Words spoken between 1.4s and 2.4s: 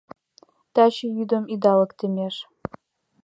идалык темеш.